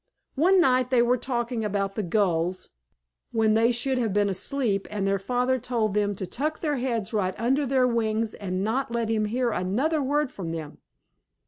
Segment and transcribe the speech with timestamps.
[0.33, 2.71] One night they were talking about the Gulls,
[3.31, 7.13] when they should have been asleep, and their father told them to tuck their heads
[7.13, 10.79] right under their wings and not let him hear another word from them.